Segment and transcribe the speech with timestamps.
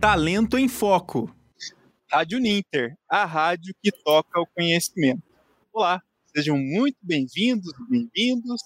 [0.00, 1.34] Talento em Foco.
[2.08, 5.24] Rádio Ninter, a rádio que toca o conhecimento.
[5.72, 6.00] Olá,
[6.32, 8.62] sejam muito bem-vindos bem-vindos.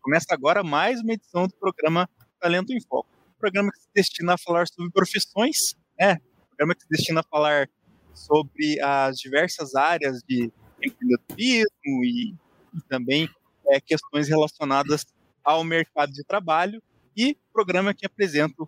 [0.00, 2.08] Começa agora mais uma edição do programa
[2.40, 3.06] Talento em Foco.
[3.36, 6.14] Um programa que se destina a falar sobre profissões, né?
[6.14, 7.68] Um programa que se destina a falar
[8.14, 10.50] sobre as diversas áreas de
[10.82, 12.34] empreendedorismo e,
[12.74, 13.28] e também
[13.68, 15.04] é, questões relacionadas
[15.44, 16.82] ao mercado de trabalho.
[17.14, 18.66] E programa que apresento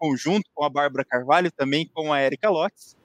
[0.00, 2.96] conjunto com a Bárbara Carvalho, também com a Erika Lotz,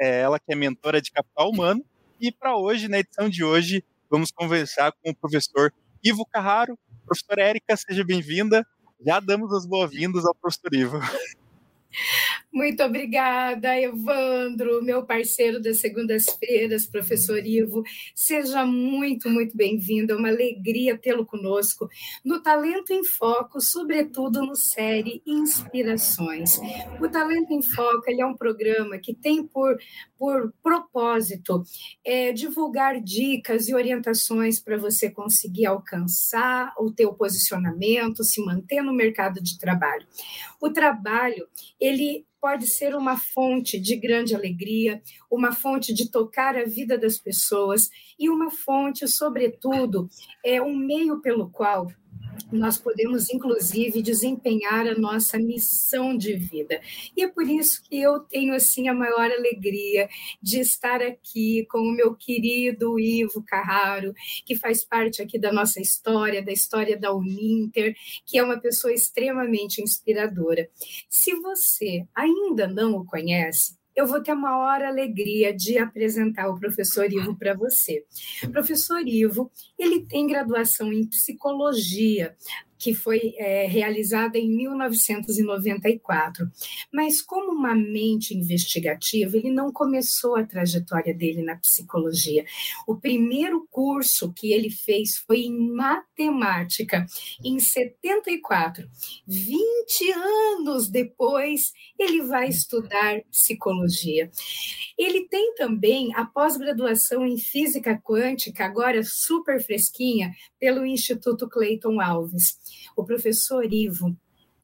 [0.00, 1.84] é ela que é mentora de capital humano.
[2.20, 6.78] E para hoje, na edição de hoje, vamos conversar com o professor Ivo Carraro.
[7.04, 8.64] Professora Érica, seja bem-vinda.
[9.04, 11.00] Já damos as boas-vindas ao professor Ivo.
[12.52, 17.84] Muito obrigada, Evandro, meu parceiro das segundas-feiras, professor Ivo.
[18.12, 20.12] Seja muito, muito bem-vindo.
[20.12, 21.88] É uma alegria tê-lo conosco
[22.24, 26.58] no Talento em Foco, sobretudo no série Inspirações.
[27.00, 29.78] O Talento em Foco ele é um programa que tem por,
[30.18, 31.62] por propósito
[32.04, 38.92] é, divulgar dicas e orientações para você conseguir alcançar o teu posicionamento, se manter no
[38.92, 40.04] mercado de trabalho.
[40.60, 41.46] O trabalho,
[41.78, 47.18] ele pode ser uma fonte de grande alegria, uma fonte de tocar a vida das
[47.18, 50.08] pessoas e uma fonte, sobretudo,
[50.44, 51.86] é um meio pelo qual
[52.52, 56.80] nós podemos, inclusive, desempenhar a nossa missão de vida.
[57.16, 60.08] E é por isso que eu tenho, assim, a maior alegria
[60.42, 64.12] de estar aqui com o meu querido Ivo Carraro,
[64.44, 67.94] que faz parte aqui da nossa história, da história da Uninter,
[68.26, 70.68] que é uma pessoa extremamente inspiradora.
[71.08, 76.58] Se você ainda não o conhece, eu vou ter a maior alegria de apresentar o
[76.58, 78.04] professor Ivo para você.
[78.42, 82.34] O professor Ivo, ele tem graduação em psicologia
[82.80, 86.50] que foi é, realizada em 1994.
[86.90, 92.42] Mas, como uma mente investigativa, ele não começou a trajetória dele na psicologia.
[92.88, 97.06] O primeiro curso que ele fez foi em matemática,
[97.44, 98.88] em 74.
[99.26, 104.30] 20 anos depois, ele vai estudar psicologia.
[104.96, 112.58] Ele tem também a pós-graduação em física quântica, agora super fresquinha, pelo Instituto Clayton Alves
[112.96, 114.16] o professor Ivo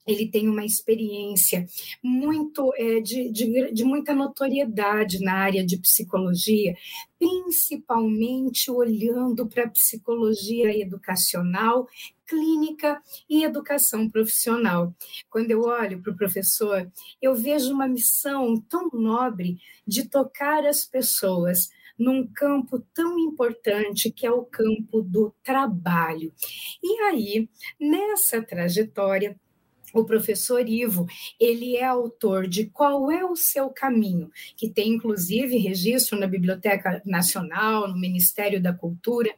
[0.07, 1.67] ele tem uma experiência
[2.03, 6.77] muito é, de, de, de, muita notoriedade na área de psicologia,
[7.19, 11.89] principalmente olhando para a psicologia educacional,
[12.25, 14.95] clínica e educação profissional.
[15.29, 16.89] Quando eu olho para o professor,
[17.21, 21.69] eu vejo uma missão tão nobre de tocar as pessoas
[21.99, 26.33] num campo tão importante que é o campo do trabalho.
[26.83, 27.49] E aí,
[27.81, 29.37] nessa trajetória,
[29.99, 31.07] o professor Ivo,
[31.41, 37.01] ele é autor de Qual é o seu caminho, que tem inclusive registro na Biblioteca
[37.05, 39.35] Nacional, no Ministério da Cultura,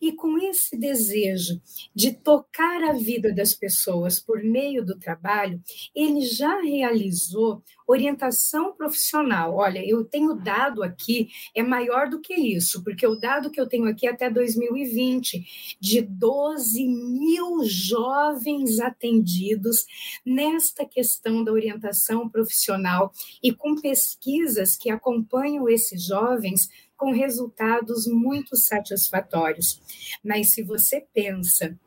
[0.00, 1.60] e com esse desejo
[1.94, 5.60] de tocar a vida das pessoas por meio do trabalho,
[5.94, 9.54] ele já realizou orientação profissional.
[9.54, 13.66] Olha, eu tenho dado aqui, é maior do que isso, porque o dado que eu
[13.66, 19.86] tenho aqui é até 2020, de 12 mil jovens atendidos
[20.24, 28.56] nesta questão da orientação profissional e com pesquisas que acompanham esses jovens com resultados muito
[28.56, 29.80] satisfatórios.
[30.24, 31.78] Mas se você pensa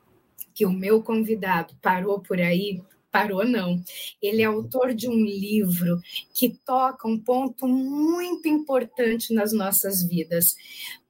[0.54, 3.84] que o meu convidado parou por aí, parou, não.
[4.22, 6.00] Ele é autor de um livro
[6.34, 10.56] que toca um ponto muito importante nas nossas vidas: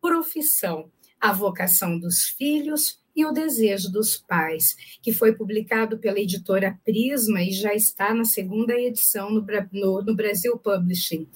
[0.02, 6.80] profissão, a vocação dos filhos e o Desejo dos Pais, que foi publicado pela editora
[6.86, 11.28] Prisma e já está na segunda edição no, no, no, Brasil Publishing.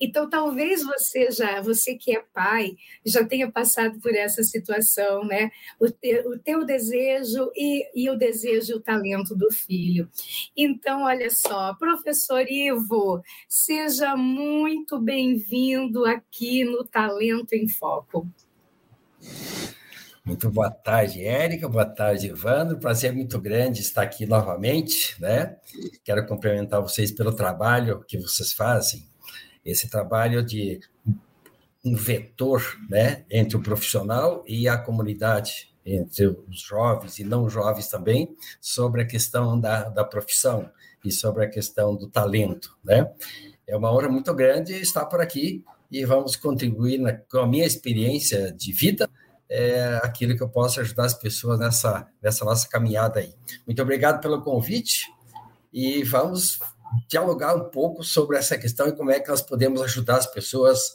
[0.00, 2.74] Então, talvez você já, você que é pai,
[3.04, 5.50] já tenha passado por essa situação, né?
[5.78, 10.08] O, te, o teu desejo e, e o desejo e o talento do filho.
[10.56, 18.26] Então, olha só, professor Ivo, seja muito bem-vindo aqui no Talento em Foco.
[20.26, 21.68] Muito boa tarde, Érica.
[21.68, 22.80] Boa tarde, Evandro.
[22.80, 25.56] Prazer muito grande estar aqui novamente, né?
[26.02, 29.06] Quero cumprimentar vocês pelo trabalho que vocês fazem.
[29.64, 30.80] Esse trabalho de
[31.84, 37.86] um vetor, né, entre o profissional e a comunidade, entre os jovens e não jovens
[37.86, 40.68] também, sobre a questão da, da profissão
[41.04, 43.08] e sobre a questão do talento, né?
[43.64, 47.64] É uma honra muito grande estar por aqui e vamos contribuir na, com a minha
[47.64, 49.08] experiência de vida
[49.48, 53.34] é, aquilo que eu posso ajudar as pessoas nessa, nessa nossa caminhada aí.
[53.66, 55.12] Muito obrigado pelo convite
[55.72, 56.58] e vamos
[57.08, 60.94] dialogar um pouco sobre essa questão e como é que nós podemos ajudar as pessoas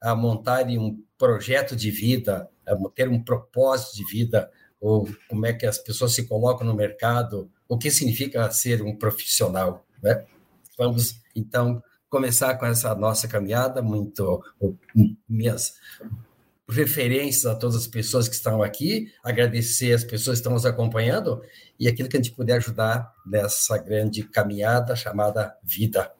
[0.00, 4.50] a montarem um projeto de vida, a ter um propósito de vida,
[4.80, 8.96] ou como é que as pessoas se colocam no mercado, o que significa ser um
[8.96, 10.24] profissional, né?
[10.76, 14.42] Vamos, então, começar com essa nossa caminhada, muito
[15.28, 15.74] minhas
[16.68, 21.42] referências a todas as pessoas que estão aqui, agradecer as pessoas que estão nos acompanhando
[21.78, 26.12] e aquilo que a gente puder ajudar nessa grande caminhada chamada vida.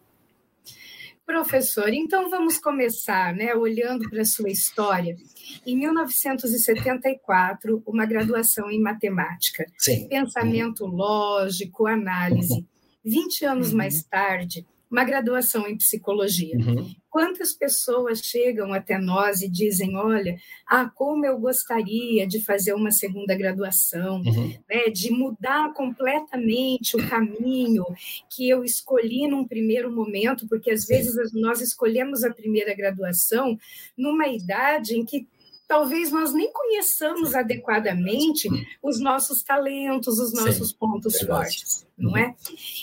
[1.25, 5.17] Professor, então vamos começar, né, olhando para a sua história.
[5.65, 10.09] Em 1974, uma graduação em matemática, Sim.
[10.09, 12.67] pensamento lógico, análise.
[13.05, 13.79] 20 anos uhum.
[13.79, 16.55] mais tarde, uma graduação em psicologia.
[16.59, 16.95] Uhum.
[17.09, 20.37] Quantas pessoas chegam até nós e dizem: Olha,
[20.67, 24.55] ah, como eu gostaria de fazer uma segunda graduação, uhum.
[24.69, 27.85] né, de mudar completamente o caminho
[28.31, 33.59] que eu escolhi num primeiro momento, porque às vezes nós escolhemos a primeira graduação
[33.97, 35.27] numa idade em que
[35.73, 38.47] talvez nós nem conheçamos adequadamente
[38.83, 41.29] os nossos talentos, os nossos Sim, pontos verdade.
[41.31, 42.19] fortes, não uhum.
[42.19, 42.35] é?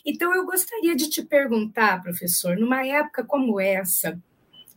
[0.03, 4.19] Então eu gostaria de te perguntar, professor, numa época como essa,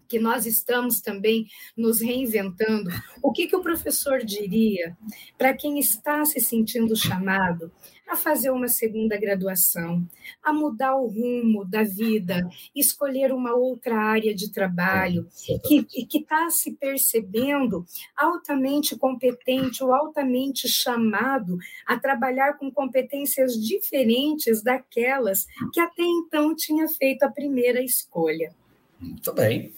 [0.07, 2.91] que nós estamos também nos reinventando,
[3.23, 4.95] o que, que o professor diria
[5.39, 7.73] para quem está se sentindo chamado
[8.13, 10.07] a fazer uma segunda graduação,
[10.43, 15.27] a mudar o rumo da vida, escolher uma outra área de trabalho,
[15.67, 15.87] que
[16.19, 21.57] está se percebendo altamente competente ou altamente chamado
[21.87, 28.55] a trabalhar com competências diferentes daquelas que até então tinha feito a primeira escolha.
[29.01, 29.73] Muito bem.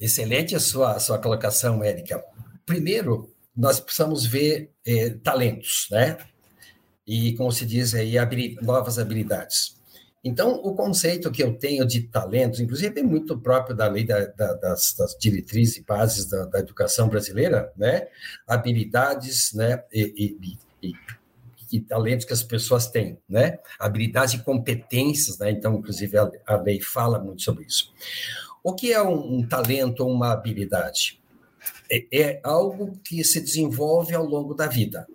[0.00, 2.24] Excelente a sua, a sua colocação, Érica.
[2.64, 6.18] Primeiro, nós precisamos ver eh, talentos, né?
[7.06, 8.14] E, como se diz aí,
[8.62, 9.76] novas habilidades.
[10.24, 14.26] Então, o conceito que eu tenho de talentos, inclusive é muito próprio da lei da,
[14.26, 18.08] da, das, das, diretrizes e bases da, da, educação brasileira, né?
[18.44, 19.84] Habilidades, né?
[19.92, 20.36] E,
[20.82, 20.94] e, e,
[21.70, 23.60] e, talentos que as pessoas têm, né?
[23.78, 25.52] Habilidades e competências, né?
[25.52, 27.92] Então, inclusive, a, a lei fala muito sobre isso.
[28.64, 31.20] O que é um, um talento ou uma habilidade?
[31.88, 35.06] É, é algo que se desenvolve ao longo da vida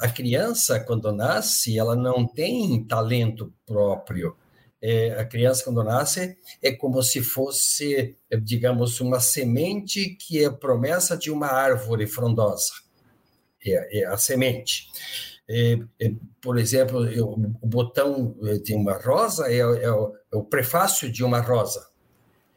[0.00, 4.34] a criança, quando nasce, ela não tem talento próprio.
[4.82, 11.18] É, a criança, quando nasce, é como se fosse, digamos, uma semente que é promessa
[11.18, 12.72] de uma árvore frondosa.
[13.62, 14.88] É, é a semente.
[15.46, 17.00] É, é, por exemplo,
[17.60, 21.86] o botão de uma rosa é, é o, é o, prefácio de uma rosa.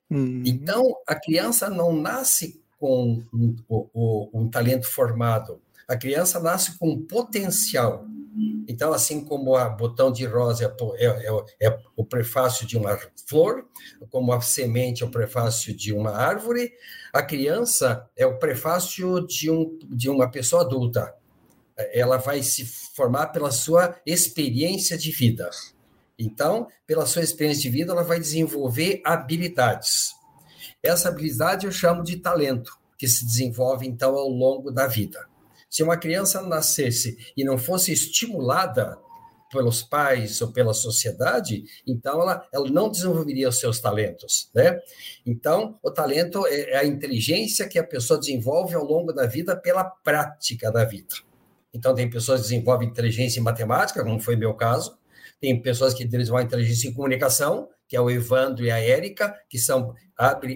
[0.10, 0.44] Uhum.
[0.46, 7.06] Então, a criança não nasce com um, um, um talento formado, a criança nasce com
[7.06, 8.06] potencial.
[8.68, 12.98] Então, assim como o botão de rosa é, é, é, o prefácio de uma
[13.28, 13.68] flor,
[14.10, 16.72] como a semente é o prefácio de uma árvore,
[17.14, 21.14] a criança é o prefácio de, um, de uma pessoa adulta.
[21.92, 25.50] Ela vai se formar pela sua experiência de vida.
[26.18, 30.14] Então, pela sua experiência de vida, ela vai desenvolver habilidades.
[30.82, 35.28] Essa habilidade eu chamo de talento, que se desenvolve, então, ao longo da vida.
[35.74, 38.96] Se uma criança nascesse e não fosse estimulada
[39.52, 44.80] pelos pais ou pela sociedade, então ela, ela não desenvolveria os seus talentos, né?
[45.26, 49.56] Então, o talento é, é a inteligência que a pessoa desenvolve ao longo da vida
[49.56, 51.16] pela prática da vida.
[51.74, 54.96] Então, tem pessoas que desenvolvem inteligência em matemática, como foi meu caso,
[55.44, 59.60] tem pessoas que desenvolvem inteligência em comunicação, que é o Evandro e a Érica, que
[59.60, 59.94] são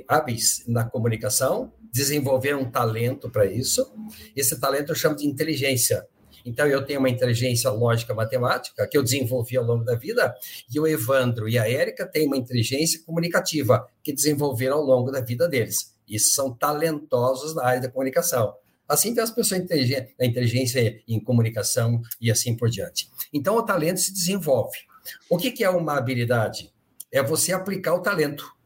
[0.08, 3.86] hábeis na comunicação, desenvolveram um talento para isso.
[4.34, 6.08] Esse talento eu chamo de inteligência.
[6.46, 10.34] Então, eu tenho uma inteligência lógica matemática que eu desenvolvi ao longo da vida,
[10.74, 15.20] e o Evandro e a Érica têm uma inteligência comunicativa que desenvolveram ao longo da
[15.20, 15.94] vida deles.
[16.08, 18.53] Isso são talentosos na área da comunicação.
[18.88, 23.10] Assim tem as pessoas da inteligência em comunicação e assim por diante.
[23.34, 24.77] Então, o talento se desenvolve.
[25.29, 26.74] O que é uma habilidade?
[27.12, 28.58] É você aplicar o talento.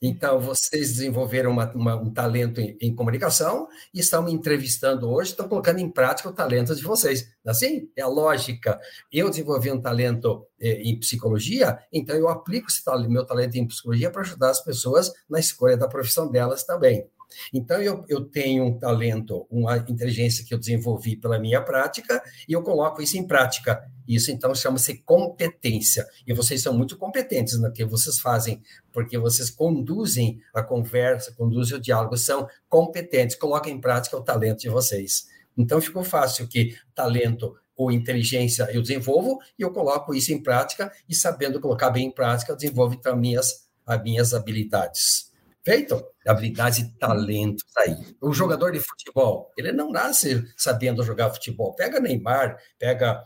[0.00, 5.30] Então, vocês desenvolveram uma, uma, um talento em, em, comunicação e estão me entrevistando hoje,
[5.30, 7.28] estão colocando em prática o talento de vocês.
[7.44, 8.78] Assim, é a lógica.
[9.12, 14.10] Eu desenvolvi um talento eh, em psicologia, então eu aplico esse meu talento em psicologia
[14.10, 17.04] para ajudar as pessoas na escolha da profissão delas também.
[17.52, 22.52] Então, eu, eu tenho um talento, uma inteligência que eu desenvolvi pela minha prática, e
[22.52, 23.82] eu coloco isso em prática.
[24.06, 26.06] Isso, então, chama-se competência.
[26.26, 31.76] E vocês são muito competentes no que vocês fazem, porque vocês conduzem a conversa, conduzem
[31.76, 35.26] o diálogo, são competentes, colocam em prática o talento de vocês.
[35.56, 40.92] Então, ficou fácil que talento ou inteligência eu desenvolvo e eu coloco isso em prática
[41.08, 45.27] e sabendo colocar bem em prática, eu desenvolvo então minhas, as minhas habilidades.
[45.68, 46.02] Feito?
[46.26, 47.94] Habilidade e talento tá aí.
[48.22, 51.74] O jogador de futebol, ele não nasce sabendo jogar futebol.
[51.74, 53.22] Pega Neymar, pega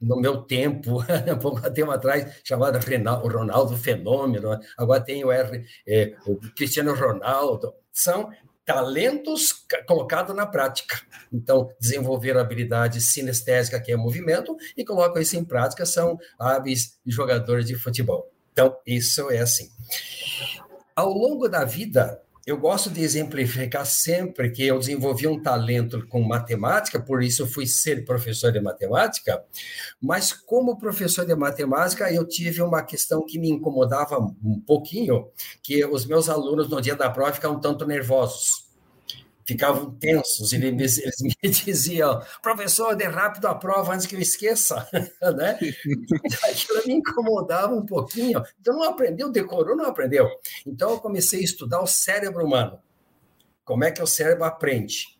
[0.00, 0.98] no meu tempo,
[1.32, 7.72] um pouco tempo atrás, chamada Ronaldo Fenômeno, agora tem o, R, é, o Cristiano Ronaldo,
[7.92, 8.28] são
[8.64, 11.00] talentos colocados na prática.
[11.32, 16.98] Então, desenvolver a habilidade sinestésica, que é movimento, e colocam isso em prática, são hábeis
[17.06, 18.28] jogadores de futebol.
[18.58, 19.70] Então, isso é assim.
[20.96, 26.20] Ao longo da vida, eu gosto de exemplificar sempre que eu desenvolvi um talento com
[26.22, 29.44] matemática, por isso fui ser professor de matemática,
[30.02, 35.28] mas como professor de matemática, eu tive uma questão que me incomodava um pouquinho,
[35.62, 38.67] que os meus alunos no dia da prova ficam um tanto nervosos
[39.48, 44.86] ficavam tensos, eles, eles me diziam, professor, dê rápido a prova antes que eu esqueça,
[45.36, 45.58] né?
[46.44, 50.28] Aquilo me incomodava um pouquinho, então não aprendeu, decorou, não aprendeu.
[50.66, 52.78] Então eu comecei a estudar o cérebro humano,
[53.64, 55.18] como é que o cérebro aprende.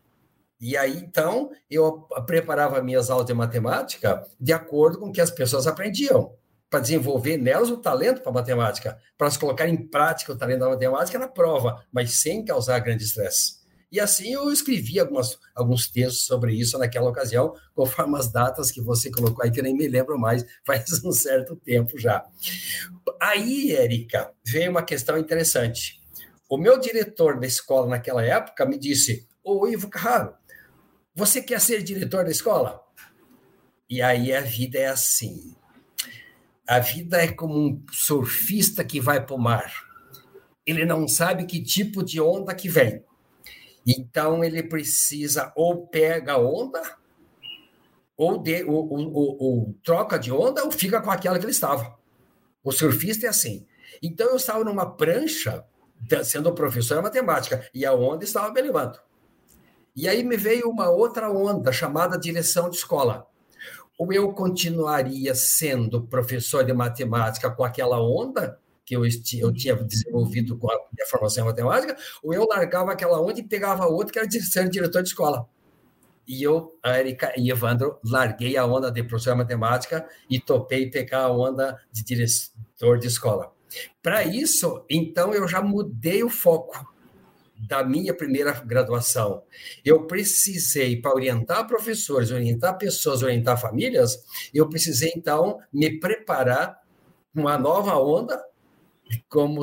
[0.60, 5.30] E aí, então, eu preparava minhas aulas de matemática de acordo com o que as
[5.30, 6.34] pessoas aprendiam,
[6.68, 10.68] para desenvolver nelas o talento para matemática, para se colocar em prática o talento da
[10.68, 13.57] matemática na prova, mas sem causar grande estresse.
[13.90, 18.82] E assim eu escrevi algumas, alguns textos sobre isso naquela ocasião, conforme as datas que
[18.82, 22.24] você colocou aí, que eu nem me lembro mais, faz um certo tempo já.
[23.20, 25.98] Aí, Érica, veio uma questão interessante.
[26.48, 30.34] O meu diretor da escola naquela época me disse: Ô Ivo Carraro,
[31.14, 32.80] você quer ser diretor da escola?
[33.88, 35.56] E aí a vida é assim.
[36.66, 39.72] A vida é como um surfista que vai para o mar.
[40.66, 43.02] Ele não sabe que tipo de onda que vem.
[43.86, 46.82] Então ele precisa ou pega onda,
[48.16, 51.96] ou, de, ou, ou, ou, troca de onda, ou fica com aquela que ele estava.
[52.62, 53.66] O surfista é assim.
[54.02, 55.64] Então eu estava numa prancha,
[56.24, 58.98] sendo professor de matemática, e a onda estava me levando.
[59.94, 63.26] E aí me veio uma outra onda, chamada direção de escola.
[63.98, 70.56] Ou eu continuaria sendo professor de matemática com aquela onda, que eu, eu tinha desenvolvido
[70.56, 74.18] com a minha formação em matemática, ou eu largava aquela onda e pegava outra, que
[74.18, 75.46] era ser diretor de escola.
[76.26, 80.90] E eu, a Erika e Evandro, larguei a onda de professor de matemática e topei
[80.90, 83.52] pegar a onda de diretor de escola.
[84.02, 86.90] Para isso, então, eu já mudei o foco
[87.68, 89.42] da minha primeira graduação.
[89.84, 94.18] Eu precisei, para orientar professores, orientar pessoas, orientar famílias,
[94.54, 96.80] eu precisei, então, me preparar
[97.34, 98.42] uma nova onda
[99.28, 99.62] como,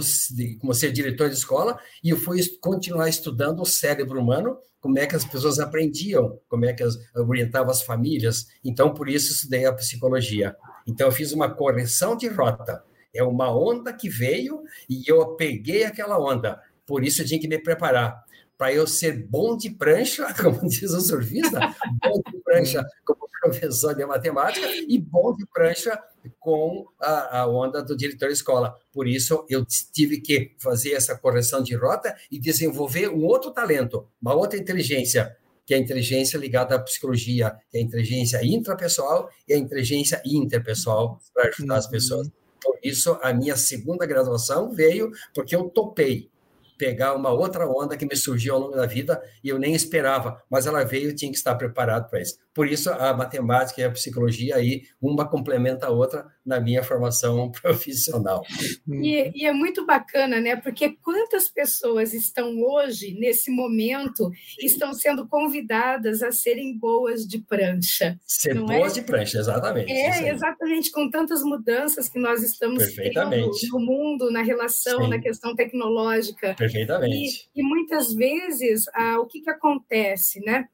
[0.59, 5.07] como ser diretor de escola e eu fui continuar estudando o cérebro humano, como é
[5.07, 8.47] que as pessoas aprendiam, como é que as, orientavam as famílias.
[8.63, 10.55] Então, por isso, estudei a psicologia.
[10.85, 12.83] Então, eu fiz uma correção de rota.
[13.13, 16.61] É uma onda que veio e eu peguei aquela onda.
[16.85, 18.23] Por isso, eu tinha que me preparar
[18.57, 21.59] para eu ser bom de prancha, como diz o surfista,
[22.03, 25.99] bom de prancha como professor de matemática e bom de prancha
[26.39, 28.75] com a, a, onda do diretor escola.
[28.91, 34.08] Por isso, eu tive que fazer essa correção de rota e desenvolver um outro talento,
[34.22, 39.29] uma outra inteligência, que é a inteligência ligada à psicologia, que é a inteligência intrapessoal
[39.48, 42.29] e a inteligência interpessoal para ajudar as pessoas.
[42.63, 46.29] Por isso, a minha segunda graduação veio porque eu topei
[46.77, 50.41] pegar uma outra onda que me surgiu ao longo da vida e eu nem esperava,
[50.50, 52.38] mas ela veio e tinha que estar preparado para isso.
[52.55, 57.51] Por isso, a matemática e a psicologia aí, uma complementa a outra na minha formação
[57.62, 58.41] profissional.
[58.88, 60.55] E, e, é muito bacana, né?
[60.55, 64.31] Porque quantas pessoas estão hoje, nesse momento,
[64.62, 68.17] estão sendo convidadas a serem boas de prancha.
[68.25, 69.01] Ser boas é?
[69.01, 69.91] de prancha, exatamente.
[69.91, 75.09] É, exatamente, com tantas mudanças que nós estamos tendo no mundo, na relação, Sim.
[75.09, 76.55] na questão tecnológica.
[76.55, 77.50] Perfeitamente.
[77.53, 80.69] E, e muitas vezes, ah, o que, que acontece, né?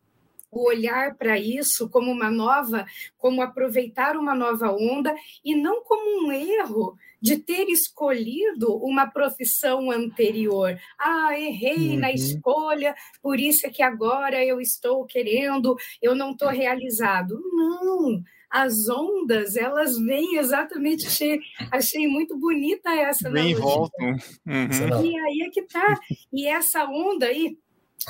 [0.51, 2.85] O olhar para isso como uma nova,
[3.17, 9.91] como aproveitar uma nova onda e não como um erro de ter escolhido uma profissão
[9.91, 10.77] anterior.
[10.99, 11.99] Ah, errei uhum.
[11.99, 17.39] na escolha, por isso é que agora eu estou querendo, eu não estou realizado.
[17.53, 21.39] Não, as ondas, elas vêm exatamente, achei,
[21.71, 24.07] achei muito bonita essa Vem e voltam.
[24.45, 25.05] Uhum.
[25.05, 25.97] E aí é que tá.
[26.33, 27.57] E essa onda aí,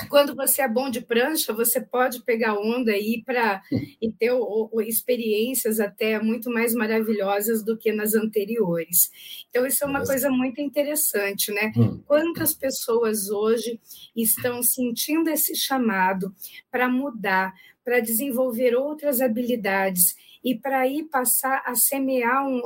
[0.08, 3.62] quando você é bom de prancha, você pode pegar onda e ir para
[4.00, 4.32] e ter
[4.86, 9.10] experiências até muito mais maravilhosas do que nas anteriores.
[9.50, 11.72] Então, isso é uma coisa muito interessante, né?
[11.76, 12.00] Hum.
[12.06, 13.80] Quantas pessoas hoje
[14.16, 16.34] estão sentindo esse chamado
[16.70, 17.52] para mudar,
[17.84, 22.60] para desenvolver outras habilidades e para aí passar a semear, um,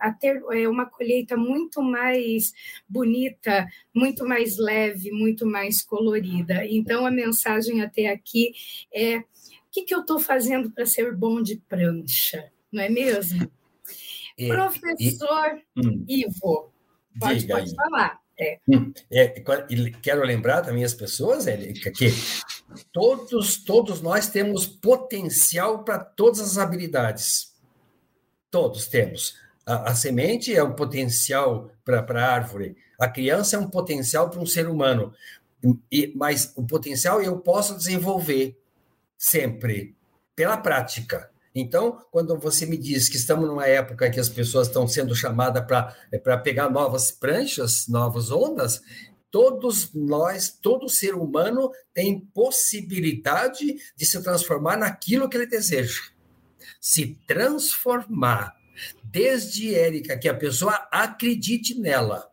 [0.00, 2.52] a ter é, uma colheita muito mais
[2.88, 6.64] bonita, muito mais leve, muito mais colorida.
[6.66, 8.52] Então, a mensagem até aqui
[8.92, 9.24] é: o
[9.70, 12.50] que, que eu estou fazendo para ser bom de prancha?
[12.70, 13.50] Não é mesmo?
[14.38, 16.72] É, Professor e, hum, Ivo,
[17.20, 18.20] pode, pode falar.
[18.38, 18.58] É.
[18.66, 19.28] Hum, é,
[20.02, 22.06] quero lembrar também as pessoas, Érica, que
[22.92, 27.52] todos, todos nós temos potencial para todas as habilidades.
[28.50, 29.36] Todos temos.
[29.64, 34.40] A, a semente é um potencial para a árvore, a criança é um potencial para
[34.40, 35.12] um ser humano.
[35.90, 38.60] E, mas o potencial eu posso desenvolver
[39.16, 39.96] sempre
[40.34, 41.30] pela prática.
[41.54, 45.64] Então, quando você me diz que estamos numa época que as pessoas estão sendo chamadas
[45.64, 48.80] para é, pegar novas pranchas, novas ondas,
[49.32, 56.02] todos nós, todo ser humano tem possibilidade de se transformar naquilo que ele deseja.
[56.78, 58.54] Se transformar.
[59.02, 62.30] Desde, Érica, que a pessoa acredite nela.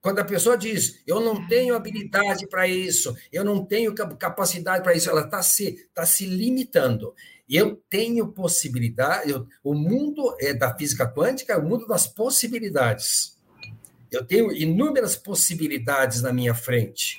[0.00, 4.94] Quando a pessoa diz, eu não tenho habilidade para isso, eu não tenho capacidade para
[4.94, 7.14] isso, ela está se, tá se limitando.
[7.48, 13.37] Eu tenho possibilidade, eu, o mundo é da física quântica é o mundo das possibilidades.
[14.10, 17.18] Eu tenho inúmeras possibilidades na minha frente.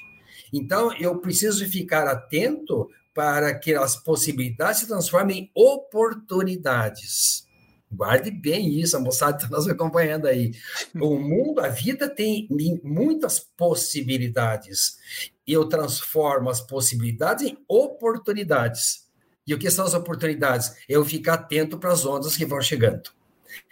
[0.51, 7.47] Então, eu preciso ficar atento para que as possibilidades se transformem em oportunidades.
[7.91, 10.51] Guarde bem isso, a moçada está nos acompanhando aí.
[10.95, 12.47] O mundo, a vida tem
[12.83, 14.97] muitas possibilidades.
[15.45, 19.07] Eu transformo as possibilidades em oportunidades.
[19.45, 20.75] E o que são as oportunidades?
[20.87, 23.09] Eu ficar atento para as ondas que vão chegando.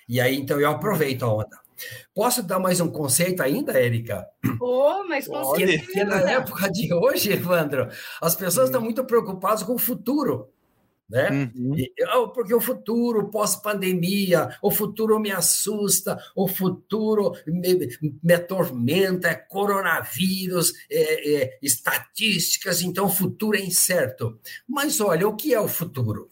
[0.10, 1.67] E aí, então, eu aproveito a onda.
[2.14, 4.28] Posso dar mais um conceito ainda, Érica?
[4.60, 5.84] Oh, mas com certeza.
[5.84, 7.88] Porque na época de hoje, Evandro,
[8.22, 8.72] as pessoas hum.
[8.72, 10.50] estão muito preocupadas com o futuro
[11.10, 11.52] né?
[11.56, 11.78] Uhum.
[11.78, 17.88] E, oh, porque o futuro pós-pandemia, o futuro me assusta, o futuro me,
[18.22, 24.38] me atormenta, é coronavírus, é, é, estatísticas, então o futuro é incerto.
[24.68, 26.30] Mas olha, o que é o futuro?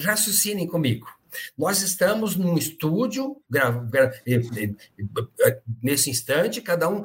[0.00, 1.06] Raciocinem comigo.
[1.56, 3.36] Nós estamos num estúdio,
[5.82, 7.04] nesse instante, cada um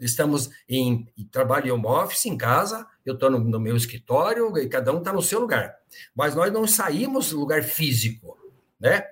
[0.00, 4.68] estamos em trabalho em home office, em casa, eu estou no, no, meu escritório e
[4.68, 5.74] cada um está no seu lugar.
[6.14, 8.36] Mas nós não saímos do lugar físico,
[8.80, 9.04] né?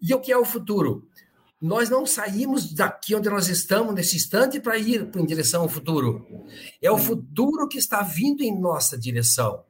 [0.00, 1.08] E o que é o futuro?
[1.60, 6.26] Nós não saímos daqui onde nós estamos nesse instante para ir em direção ao futuro.
[6.80, 9.62] É o futuro que está vindo em nossa direção.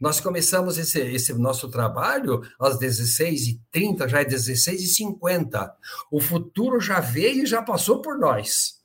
[0.00, 5.72] Nós começamos esse, esse nosso trabalho às 16h30, já é 16h50.
[6.10, 8.82] O futuro já veio e já passou por nós.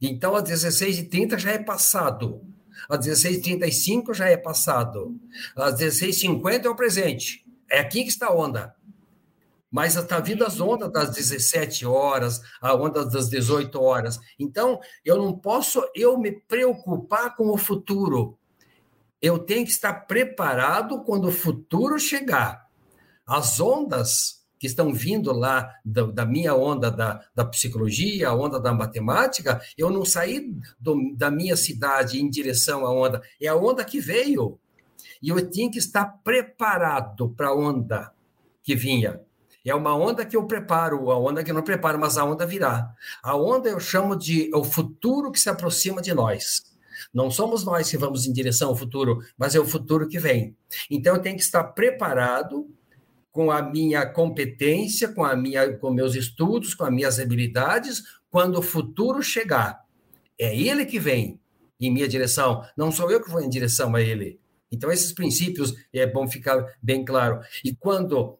[0.00, 2.40] Então, às 16h30 já é passado.
[2.88, 5.18] Às 16h35 já é passado.
[5.54, 7.44] Às 16h50 é o presente.
[7.70, 8.74] É aqui que está a onda.
[9.70, 14.18] Mas está vindo as ondas das 17 horas, a onda das 18 horas.
[14.38, 18.36] Então, eu não posso eu me preocupar com o futuro
[19.20, 22.66] eu tenho que estar preparado quando o futuro chegar.
[23.26, 28.60] As ondas que estão vindo lá da, da minha onda da, da, psicologia, a onda
[28.60, 33.56] da matemática, eu não saí do, da minha cidade em direção à onda, é a
[33.56, 34.58] onda que veio.
[35.22, 38.12] E eu tinha que estar preparado para a onda
[38.62, 39.20] que vinha.
[39.64, 42.46] É uma onda que eu preparo, a onda que eu não preparo, mas a onda
[42.46, 42.94] virá.
[43.22, 46.69] A onda eu chamo de o futuro que se aproxima de nós.
[47.12, 50.56] Não somos nós que vamos em direção ao futuro, mas é o futuro que vem.
[50.90, 52.68] Então eu tenho que estar preparado
[53.32, 58.58] com a minha competência, com a minha com meus estudos, com as minhas habilidades, quando
[58.58, 59.84] o futuro chegar.
[60.38, 61.40] É ele que vem
[61.80, 64.38] em minha direção, não sou eu que vou em direção a ele.
[64.72, 67.40] Então, esses princípios é bom ficar bem claro.
[67.64, 68.38] E quando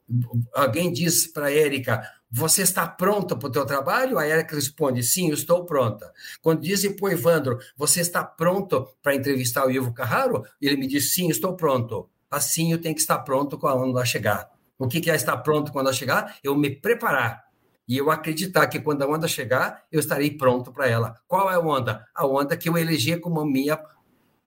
[0.55, 4.19] alguém diz para a Érica, você está pronta para o teu trabalho?
[4.19, 6.13] A Érica responde, sim, eu estou pronta.
[6.41, 10.45] Quando dizem para o Evandro, você está pronto para entrevistar o Ivo Carraro?
[10.61, 12.09] Ele me diz, sim, estou pronto.
[12.31, 14.49] Assim eu tenho que estar pronto quando ela chegar.
[14.79, 16.39] O que é estar pronto quando ela chegar?
[16.43, 17.45] Eu me preparar.
[17.87, 21.17] E eu acreditar que quando a onda chegar, eu estarei pronto para ela.
[21.27, 22.07] Qual é a onda?
[22.15, 23.79] A onda que eu elegi como minha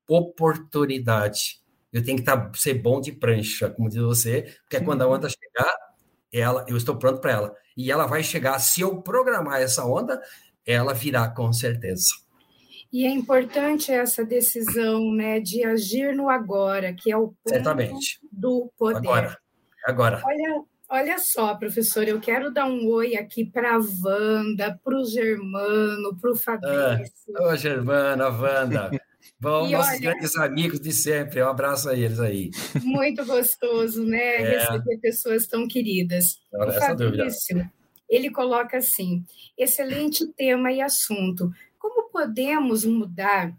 [0.08, 1.62] oportunidade.
[1.92, 5.28] Eu tenho que estar, ser bom de prancha, como diz você, porque quando a onda
[5.30, 5.76] chegar,
[6.34, 8.60] ela, eu estou pronto para ela e ela vai chegar.
[8.60, 10.22] Se eu programar essa onda,
[10.66, 12.08] ela virá com certeza.
[12.92, 18.20] E é importante essa decisão, né, de agir no agora, que é o ponto Certamente.
[18.32, 18.98] do poder.
[19.00, 19.38] Agora,
[19.86, 20.22] agora.
[20.24, 25.06] Olha, olha só, professor, eu quero dar um oi aqui para a Wanda, para o
[25.06, 27.34] Germano, para o Fabrício.
[27.36, 28.92] Ah, ô, Germana, Wanda.
[29.44, 31.44] Bom, e nossos olha, grandes amigos de sempre.
[31.44, 32.50] Um abraço a eles aí.
[32.82, 34.36] Muito gostoso, né?
[34.38, 34.58] É.
[34.58, 36.40] Receber pessoas tão queridas.
[36.50, 37.70] Não, o Fabrício,
[38.10, 39.26] ele coloca assim:
[39.58, 41.52] excelente tema e assunto.
[41.78, 43.54] Como podemos mudar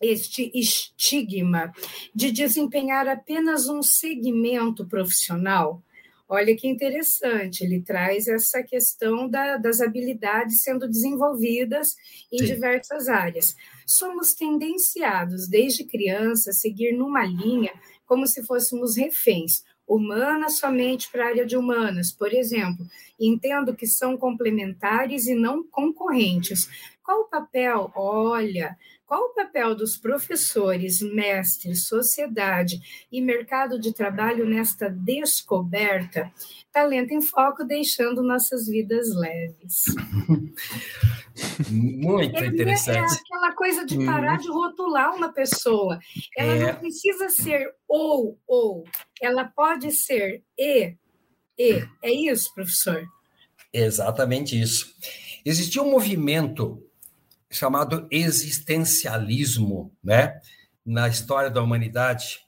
[0.00, 1.72] este estigma
[2.14, 5.82] de desempenhar apenas um segmento profissional?
[6.28, 11.96] Olha que interessante, ele traz essa questão da, das habilidades sendo desenvolvidas
[12.32, 12.44] em Sim.
[12.44, 13.56] diversas áreas.
[13.86, 17.72] Somos tendenciados, desde criança, a seguir numa linha
[18.04, 22.84] como se fôssemos reféns, humanas somente para a área de humanas, por exemplo.
[23.18, 26.68] Entendo que são complementares e não concorrentes.
[27.02, 27.92] Qual o papel?
[27.94, 36.32] Olha, qual o papel dos professores, mestres, sociedade e mercado de trabalho nesta descoberta?
[36.72, 39.84] Talento em Foco, deixando nossas vidas leves.
[41.70, 43.14] Muito é, interessante.
[43.14, 44.42] É aquela coisa de parar hum.
[44.42, 46.00] de rotular uma pessoa.
[46.36, 46.72] Ela é.
[46.72, 48.84] não precisa ser ou, ou.
[49.22, 50.96] Ela pode ser e,
[51.56, 51.86] e.
[52.02, 53.06] É isso, professor?
[53.72, 54.92] Exatamente isso.
[55.44, 56.82] Existiu um movimento
[57.50, 60.40] chamado existencialismo, né,
[60.84, 62.40] na história da humanidade,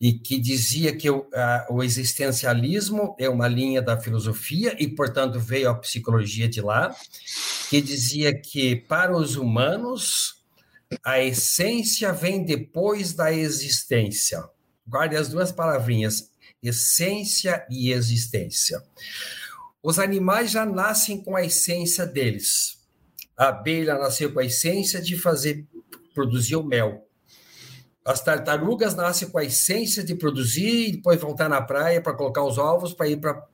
[0.00, 5.40] e que dizia que o, a, o existencialismo é uma linha da filosofia e, portanto,
[5.40, 6.94] veio a psicologia de lá,
[7.70, 10.44] que dizia que para os humanos
[11.02, 14.44] a essência vem depois da existência.
[14.86, 16.30] Guarde as duas palavrinhas,
[16.62, 18.80] essência e existência.
[19.82, 22.75] Os animais já nascem com a essência deles
[23.36, 25.66] a abelha nasceu com a essência de fazer
[26.14, 27.06] produzir o mel.
[28.04, 32.44] As tartarugas nascem com a essência de produzir e depois voltar na praia para colocar
[32.44, 33.44] os ovos para ir para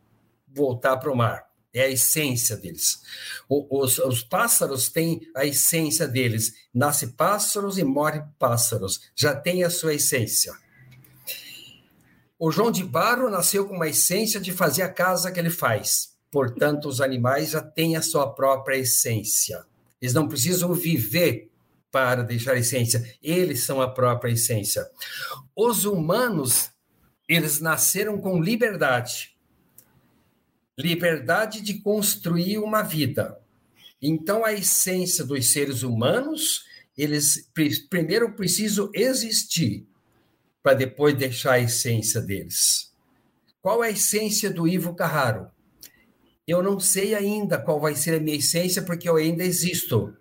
[0.55, 1.45] voltar para o mar.
[1.75, 3.01] É a essência deles.
[3.49, 6.53] Os, os, pássaros têm a essência deles.
[6.73, 9.01] Nasce pássaros e morre pássaros.
[9.17, 10.53] Já tem a sua essência.
[12.39, 16.13] O João de Barro nasceu com uma essência de fazer a casa que ele faz.
[16.31, 19.65] Portanto, os animais já têm a sua própria essência.
[20.03, 21.49] Eles não precisam viver
[21.93, 24.85] para deixar a essência, eles são a própria essência.
[25.55, 26.71] Os humanos,
[27.29, 29.37] eles nasceram com liberdade.
[30.77, 33.39] Liberdade de construir uma vida.
[34.01, 36.65] Então, a essência dos seres humanos,
[36.99, 37.49] eles
[37.89, 39.87] primeiro precisam existir
[40.63, 42.91] para depois deixar a essência deles.
[43.61, 45.49] Qual é a essência do Ivo Carraro?
[46.53, 50.15] Eu não sei ainda qual vai ser a minha essência, porque eu ainda existo.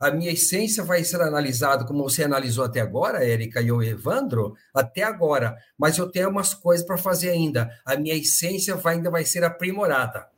[0.00, 4.54] A minha essência vai ser analisada como você analisou até agora, Érica e o Evandro,
[4.72, 7.68] até agora, mas eu tenho umas coisas para fazer ainda.
[7.84, 10.28] A minha essência vai, ainda vai ser aprimorada.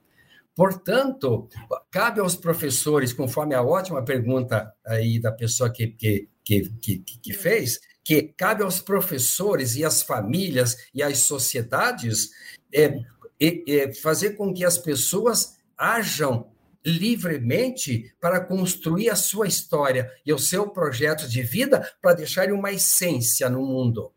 [0.55, 1.49] Portanto,
[1.91, 7.33] cabe aos professores, conforme a ótima pergunta aí da pessoa que, que, que, que, que
[7.35, 12.31] fez, que cabe aos professores e às famílias e às sociedades
[12.75, 12.99] é,
[13.41, 16.51] e, e fazer com que as pessoas ajam
[16.85, 22.73] livremente para construir a sua história e o seu projeto de vida para deixar uma
[22.73, 24.13] essência no mundo.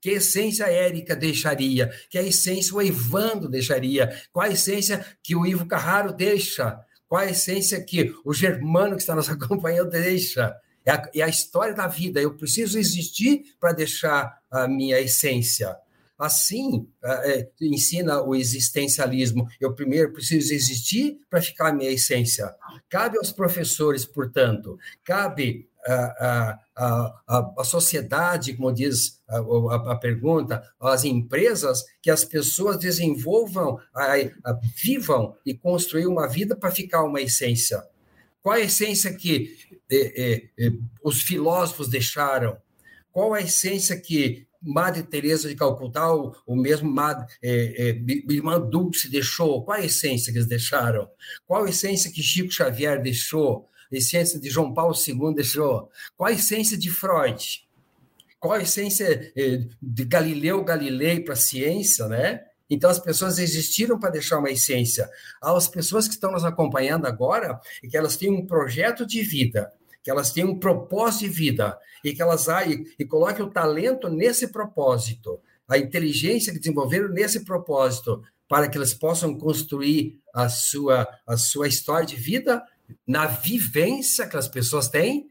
[0.00, 1.90] Que essência a Érica deixaria?
[2.08, 4.16] Que essência o Evandro deixaria?
[4.32, 6.78] Qual a essência que o Ivo Carraro deixa?
[7.08, 10.54] Qual a essência que o Germano que está nos acompanhando deixa?
[10.84, 12.20] É a, é a história da vida.
[12.20, 15.76] Eu preciso existir para deixar a minha essência.
[16.18, 19.46] Assim, é, ensina o existencialismo.
[19.60, 22.52] Eu primeiro preciso existir para ficar a minha essência.
[22.88, 29.38] Cabe aos professores, portanto, cabe a, a, a, a sociedade, como diz a,
[29.92, 33.78] a, pergunta, as empresas, que as pessoas desenvolvam,
[34.74, 37.82] vivam e construir uma vida para ficar uma essência.
[38.42, 39.56] Qual a essência que
[39.90, 42.56] eh, eh, os filósofos deixaram?
[43.12, 48.60] Qual a essência que Madre Teresa de Calcutá, o, o mesmo Madre, é, é, Irmã
[48.60, 49.64] Dulce deixou?
[49.64, 51.08] Qual a essência que eles deixaram?
[51.46, 53.68] Qual a essência que Chico Xavier deixou?
[53.92, 55.90] A essência de João Paulo II deixou?
[56.16, 57.66] Qual a essência de Freud?
[58.38, 62.44] Qual a essência é, de Galileu Galilei para a ciência, né?
[62.70, 65.08] Então, as pessoas existiram para deixar uma essência.
[65.42, 69.72] As pessoas que estão nos acompanhando agora, e que elas têm um projeto de vida,
[70.08, 74.08] que elas têm um propósito de vida e que elas e, e coloquem o talento
[74.08, 81.06] nesse propósito, a inteligência que desenvolveram nesse propósito, para que elas possam construir a sua,
[81.26, 82.64] a sua história de vida
[83.06, 85.28] na vivência que as pessoas têm,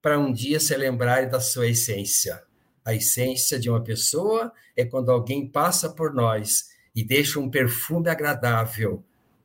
[0.00, 2.42] para um dia se lembrarem da sua essência.
[2.82, 8.08] A essência de uma pessoa é quando alguém passa por nós e deixa um perfume
[8.08, 9.04] agradável.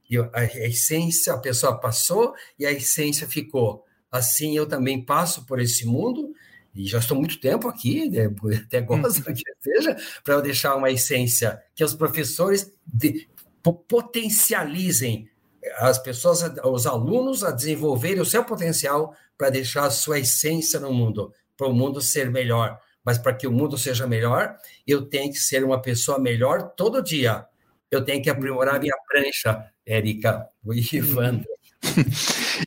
[0.10, 5.60] E a essência, a pessoa passou e a essência ficou assim eu também passo por
[5.60, 6.34] esse mundo
[6.74, 8.30] e já estou muito tempo aqui, né,
[8.65, 13.28] até gosto que seja, para eu deixar uma essência que os professores de,
[13.62, 15.30] potencializem
[15.78, 20.93] as pessoas, os alunos a desenvolverem o seu potencial para deixar a sua essência no
[20.93, 22.80] mundo, para o mundo ser melhor.
[23.04, 27.04] Mas para que o mundo seja melhor, eu tenho que ser uma pessoa melhor todo
[27.04, 27.45] dia.
[27.89, 31.50] Eu tenho que aprimorar minha prancha, Érica, o Ivandro.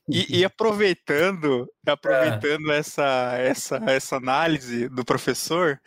[0.09, 2.79] E, e, aproveitando, aproveitando é.
[2.79, 5.79] essa, essa, essa análise do professor,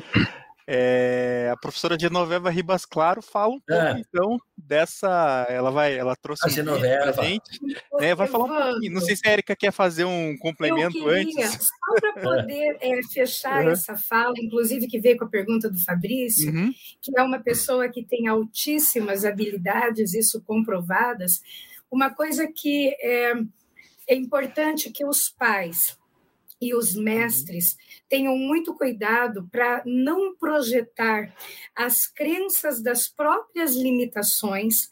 [0.68, 4.00] é, a professora Genoveva Ribas Claro fala um pouco, é.
[4.00, 5.46] então, dessa.
[5.48, 7.14] Ela vai, ela trouxe a um Genoveva.
[7.14, 7.60] pra gente.
[8.00, 8.94] Né, vai falar um pouquinho.
[8.94, 11.68] Não sei se a Erika quer fazer um complemento queria, antes.
[11.68, 13.72] Só para poder é, fechar uhum.
[13.72, 16.74] essa fala, inclusive que veio com a pergunta do Fabrício, uhum.
[17.00, 21.44] que é uma pessoa que tem altíssimas habilidades, isso comprovadas.
[21.96, 23.32] Uma coisa que é,
[24.06, 25.98] é importante que os pais
[26.60, 27.78] e os mestres
[28.10, 31.34] tenham muito cuidado para não projetar
[31.74, 34.90] as crenças das próprias limitações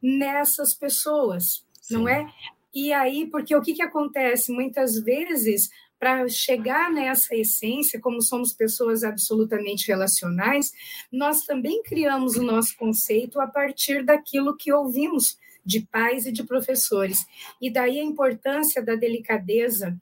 [0.00, 1.92] nessas pessoas, Sim.
[1.92, 2.26] não é?
[2.74, 4.50] E aí, porque o que, que acontece?
[4.50, 10.72] Muitas vezes, para chegar nessa essência, como somos pessoas absolutamente relacionais,
[11.12, 16.44] nós também criamos o nosso conceito a partir daquilo que ouvimos de pais e de
[16.44, 17.26] professores.
[17.60, 20.00] E daí a importância da delicadeza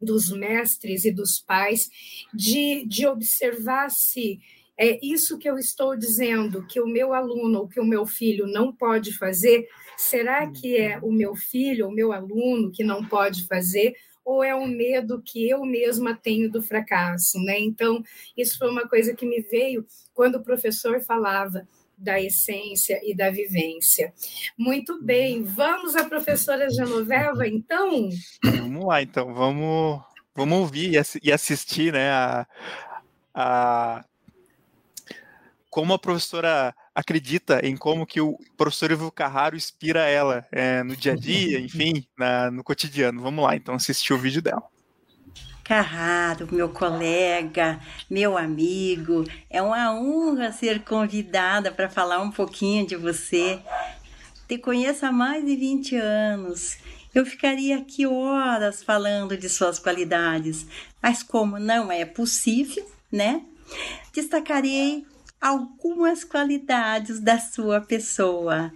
[0.00, 1.90] dos mestres e dos pais,
[2.32, 4.40] de, de observar se
[4.78, 8.46] é isso que eu estou dizendo, que o meu aluno ou que o meu filho
[8.46, 13.46] não pode fazer, será que é o meu filho, o meu aluno que não pode
[13.46, 13.94] fazer?
[14.24, 17.60] Ou é um medo que eu mesma tenho do fracasso, né?
[17.60, 18.02] Então,
[18.34, 21.68] isso foi uma coisa que me veio quando o professor falava
[22.00, 24.12] da essência e da vivência.
[24.56, 28.08] Muito bem, vamos à professora Genoveva, então?
[28.42, 30.02] Vamos lá, então, vamos,
[30.34, 32.46] vamos ouvir e assistir né, a,
[33.34, 34.04] a,
[35.68, 40.96] como a professora acredita em como que o professor Ivo Carraro inspira ela é, no
[40.96, 43.20] dia a dia, enfim, na, no cotidiano.
[43.20, 44.62] Vamos lá, então, assistir o vídeo dela.
[45.70, 47.78] Carraro, meu colega,
[48.10, 53.60] meu amigo, é uma honra ser convidada para falar um pouquinho de você.
[54.48, 56.76] Te conheço há mais de 20 anos.
[57.14, 60.66] Eu ficaria aqui horas falando de suas qualidades,
[61.00, 63.40] mas como não é possível, né?
[64.12, 65.06] Destacarei
[65.40, 68.72] algumas qualidades da sua pessoa.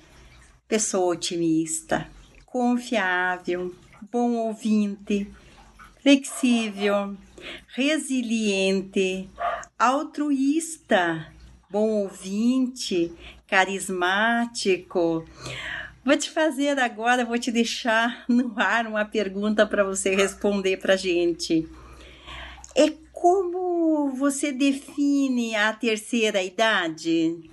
[0.69, 2.07] Pessoa otimista,
[2.47, 3.75] confiável,
[4.13, 5.29] bom ouvinte,
[6.05, 7.17] flexível,
[7.69, 9.27] resiliente,
[9.79, 11.33] altruísta,
[11.71, 13.11] bom ouvinte,
[13.49, 15.25] carismático.
[16.05, 20.95] Vou te fazer agora, vou te deixar no ar uma pergunta para você responder para
[20.95, 21.67] gente.
[22.77, 27.51] É como você define a terceira idade?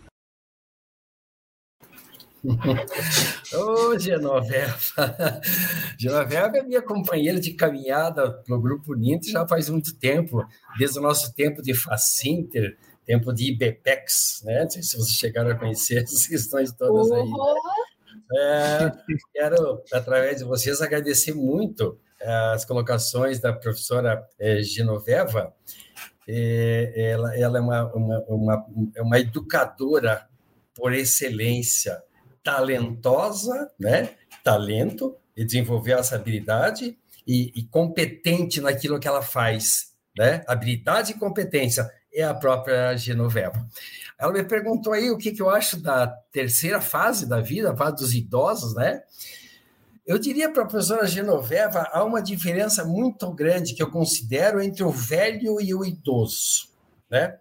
[3.54, 5.42] Ô, Genoveva!
[5.98, 10.44] Genoveva é minha companheira de caminhada no Grupo Ninto já faz muito tempo,
[10.78, 14.64] desde o nosso tempo de Facinter, tempo de IBPEX, né?
[14.64, 17.30] Não sei se vocês chegaram a conhecer essas questões todas aí.
[18.34, 18.92] É,
[19.34, 25.54] quero, através de vocês, agradecer muito é, as colocações da professora é, Genoveva.
[26.28, 28.66] É, ela, ela é uma, uma, uma,
[28.98, 30.28] uma educadora
[30.74, 32.02] por excelência
[32.44, 34.12] talentosa, né?
[34.44, 40.44] Talento e desenvolver essa habilidade e, e, competente naquilo que ela faz, né?
[40.48, 43.66] Habilidade e competência é a própria Genoveva.
[44.20, 47.78] Ela me perguntou aí o que, que eu acho da terceira fase da vida, a
[47.78, 49.02] fase dos idosos, né?
[50.06, 54.84] Eu diria para a professora Genoveva, há uma diferença muito grande que eu considero entre
[54.84, 56.70] o velho e o idoso,
[57.10, 57.38] né?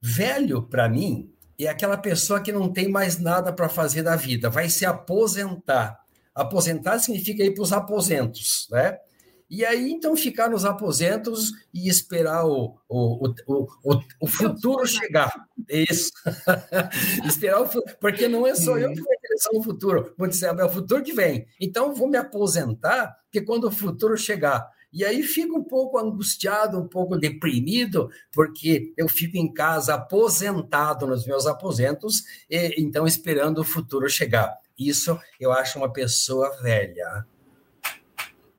[0.00, 4.50] Velho, para mim, é aquela pessoa que não tem mais nada para fazer da vida,
[4.50, 6.00] vai se aposentar.
[6.34, 8.98] Aposentar significa ir para os aposentos, né?
[9.52, 15.30] E aí, então, ficar nos aposentos e esperar o, o, o, o, o futuro chegar.
[15.68, 16.10] Isso.
[17.28, 17.96] esperar o futuro.
[18.00, 20.14] Porque não é só eu que vou interessar no futuro.
[20.16, 21.46] Vou dizer, é o futuro que vem.
[21.60, 26.78] Então, vou me aposentar, porque quando o futuro chegar, e aí fico um pouco angustiado,
[26.78, 33.58] um pouco deprimido, porque eu fico em casa aposentado nos meus aposentos, e, então esperando
[33.58, 34.54] o futuro chegar.
[34.78, 37.26] Isso eu acho uma pessoa velha.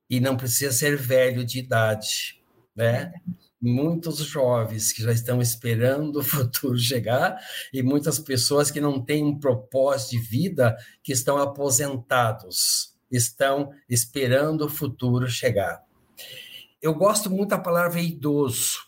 [0.09, 2.41] E não precisa ser velho de idade,
[2.75, 3.13] né?
[3.61, 7.37] Muitos jovens que já estão esperando o futuro chegar
[7.71, 14.65] e muitas pessoas que não têm um propósito de vida, que estão aposentados, estão esperando
[14.65, 15.81] o futuro chegar.
[16.83, 18.79] Eu gosto muito da palavra idoso,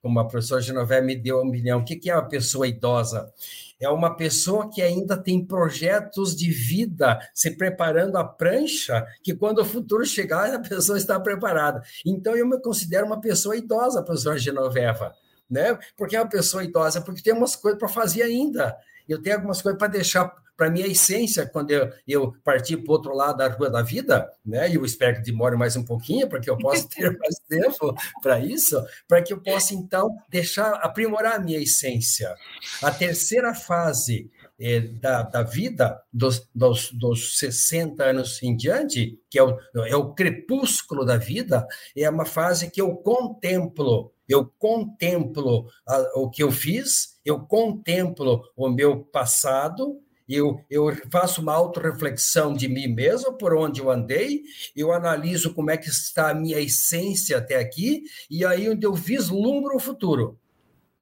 [0.00, 1.80] como a professora Genoveva me deu a opinião.
[1.80, 3.32] O que é uma pessoa idosa?
[3.80, 9.58] É uma pessoa que ainda tem projetos de vida, se preparando a prancha, que quando
[9.58, 11.82] o futuro chegar, a pessoa está preparada.
[12.06, 15.12] Então, eu me considero uma pessoa idosa, professora Genoveva.
[15.50, 15.76] Né?
[15.96, 18.76] Porque é uma pessoa idosa, porque tem umas coisas para fazer ainda.
[19.08, 22.92] Eu tenho algumas coisas para deixar para minha essência, quando eu, eu partir para o
[22.92, 24.70] outro lado da rua da vida, né?
[24.70, 27.94] E eu espero que demore mais um pouquinho, para que eu possa ter mais tempo
[28.22, 32.34] para isso, para que eu possa, então, deixar, aprimorar a minha essência.
[32.82, 39.38] A terceira fase eh, da, da vida, dos, dos, dos 60 anos em diante, que
[39.38, 45.66] é o, é o crepúsculo da vida, é uma fase que eu contemplo eu contemplo
[46.14, 52.68] o que eu fiz, eu contemplo o meu passado, eu, eu faço uma autorreflexão de
[52.68, 54.42] mim mesmo, por onde eu andei,
[54.74, 58.94] eu analiso como é que está a minha essência até aqui, e aí onde eu
[58.94, 60.38] vislumbro o futuro.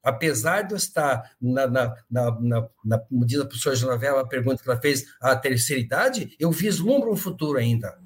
[0.02, 4.26] Apesar de eu estar na, na, na, na, na como diz a professora Genoveva, a
[4.26, 8.03] pergunta que ela fez, a terceira idade, eu vislumbro um futuro ainda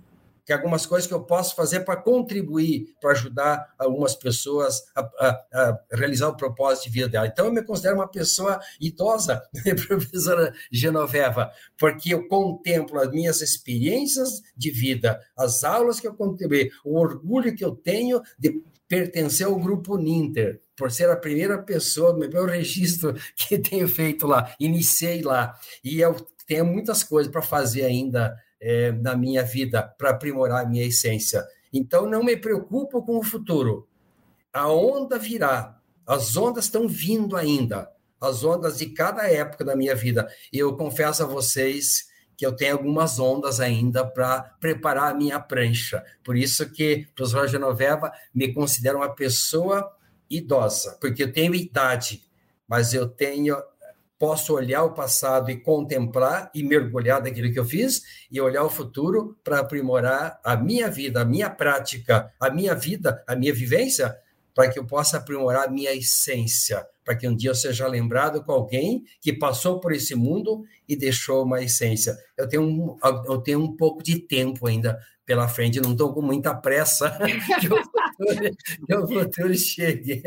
[0.49, 5.29] que algumas coisas que eu posso fazer para contribuir, para ajudar algumas pessoas a, a,
[5.53, 7.27] a, realizar o propósito de vida dela.
[7.27, 9.43] Então, eu me considero uma pessoa idosa,
[9.87, 16.71] professora Genoveva, porque eu contemplo as minhas experiências de vida, as aulas que eu contribuí,
[16.83, 22.17] o orgulho que eu tenho de pertencer ao grupo Ninter, por ser a primeira pessoa,
[22.17, 27.85] meu registro que tenho feito lá, iniciei lá, e eu tenho muitas coisas para fazer
[27.85, 31.47] ainda é, na minha vida para aprimorar a minha essência.
[31.73, 33.87] Então, não me preocupo com o futuro.
[34.53, 37.91] A onda virá, as ondas estão vindo ainda,
[38.21, 40.29] as ondas de cada época da minha vida.
[40.53, 45.41] E eu confesso a vocês que eu tenho algumas ondas ainda para preparar a minha
[45.41, 46.05] prancha.
[46.23, 49.93] Por isso que, professor Genoveva, me considera uma pessoa
[50.31, 52.23] idosa, porque eu tenho idade,
[52.67, 53.57] mas eu tenho
[54.19, 58.71] posso olhar o passado e contemplar e mergulhar daquilo que eu fiz e olhar o
[58.71, 64.19] futuro para aprimorar a minha vida, a minha prática, a minha vida, a minha vivência,
[64.55, 68.45] para que eu possa aprimorar a minha essência, para que um dia eu seja lembrado
[68.45, 72.15] com alguém que passou por esse mundo e deixou uma essência.
[72.37, 76.21] Eu tenho um, eu tenho um pouco de tempo ainda pela frente, não estou com
[76.21, 77.19] muita pressa
[77.61, 80.23] que, o futuro, que o futuro chegue.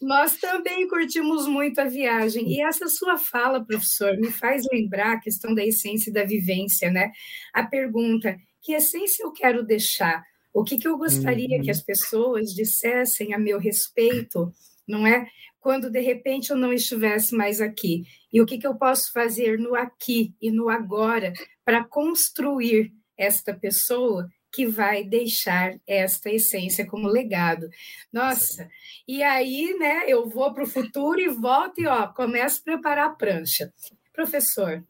[0.00, 5.20] Nós também curtimos muito a viagem, e essa sua fala, professor, me faz lembrar a
[5.20, 7.12] questão da essência e da vivência, né?
[7.52, 10.24] A pergunta, que essência eu quero deixar?
[10.54, 11.62] O que, que eu gostaria uhum.
[11.62, 14.50] que as pessoas dissessem a meu respeito,
[14.88, 15.26] não é?
[15.64, 18.04] Quando de repente eu não estivesse mais aqui.
[18.30, 21.32] E o que, que eu posso fazer no aqui e no agora
[21.64, 27.70] para construir esta pessoa que vai deixar esta essência como legado.
[28.12, 28.68] Nossa,
[29.08, 33.06] e aí, né, eu vou para o futuro e volto e ó, começo a preparar
[33.06, 33.72] a prancha.
[34.12, 34.84] Professor,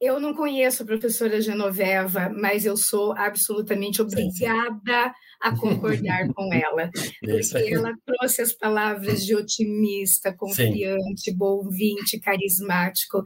[0.00, 6.90] eu não conheço a professora Genoveva, mas eu sou absolutamente obrigada a concordar com ela,
[7.20, 11.36] porque ela trouxe as palavras de otimista, confiante, Sim.
[11.36, 13.24] bom ouvinte, carismático.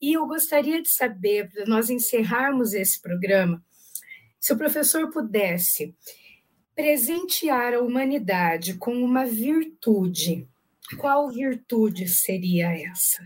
[0.00, 3.64] E eu gostaria de saber, para nós encerrarmos esse programa,
[4.38, 5.94] se o professor pudesse
[6.74, 10.46] presentear a humanidade com uma virtude,
[10.98, 13.22] qual virtude seria essa?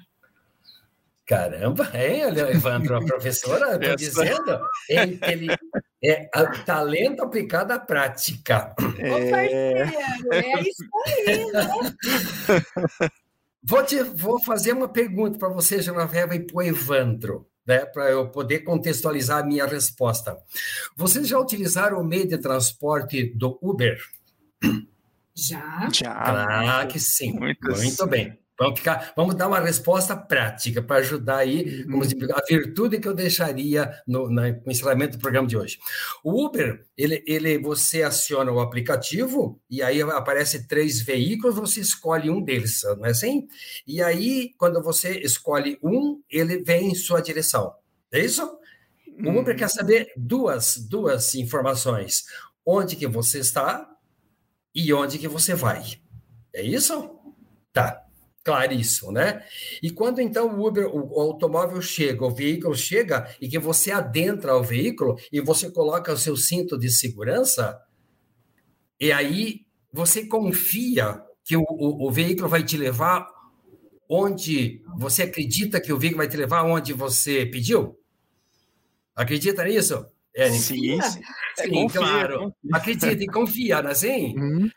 [1.29, 5.57] Caramba, é, Evandro, a professora, estou dizendo, ele, ele
[6.03, 6.27] é
[6.65, 8.75] talento aplicado à prática.
[8.99, 9.13] É...
[9.13, 9.91] Ô, parceiro,
[10.33, 11.69] é isso aí, né?
[13.63, 18.11] Vou, te, vou fazer uma pergunta para você, Genoveva, e para o Evandro né, para
[18.11, 20.39] eu poder contextualizar a minha resposta.
[20.97, 24.01] Vocês já utilizaram o meio de transporte do Uber?
[25.35, 25.87] Já.
[25.93, 26.15] Já.
[26.15, 27.39] Claro que sim.
[27.39, 28.39] Muito bem.
[28.59, 32.01] Vamos, ficar, vamos dar uma resposta prática para ajudar aí uhum.
[32.35, 35.79] a virtude que eu deixaria no, no, encerramento do programa de hoje.
[36.25, 42.29] O Uber, ele, ele, você aciona o aplicativo e aí aparece três veículos, você escolhe
[42.29, 43.47] um deles, não é assim?
[43.87, 47.73] E aí, quando você escolhe um, ele vem em sua direção.
[48.11, 48.59] É isso?
[49.25, 49.71] O Uber quer uhum.
[49.71, 52.25] saber duas, duas informações.
[52.67, 53.89] Onde que você está
[54.75, 55.85] e onde que você vai.
[56.53, 57.17] É isso?
[57.73, 58.08] Tá
[58.49, 59.45] claríssimo, né?
[59.83, 64.53] E quando então o Uber, o, automóvel chega, o veículo chega e que você adentra
[64.53, 67.79] ao veículo e você coloca o seu cinto de segurança,
[68.99, 73.29] e aí você confia que o, o, o veículo vai te levar
[74.09, 77.99] onde você acredita que o veículo vai te levar onde você pediu?
[79.15, 80.07] Acredita nisso?
[80.35, 81.21] É, sim, sim.
[81.55, 82.39] sim confia, claro.
[82.39, 82.71] Confia.
[82.73, 84.39] Acredita e confia, não é assim?
[84.39, 84.71] Uhum.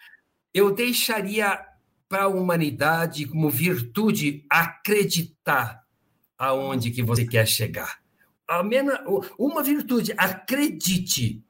[0.54, 1.71] Eu deixaria
[2.12, 5.82] para a humanidade como virtude acreditar
[6.38, 8.02] aonde que você quer chegar.
[9.40, 11.42] Uma virtude, acredite.